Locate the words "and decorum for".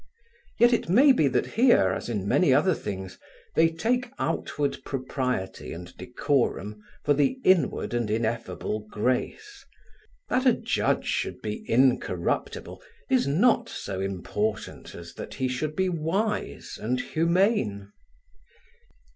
5.73-7.13